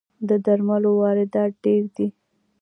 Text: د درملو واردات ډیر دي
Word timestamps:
د 0.27 0.31
درملو 0.45 0.91
واردات 1.01 1.51
ډیر 1.63 1.83
دي 1.95 2.07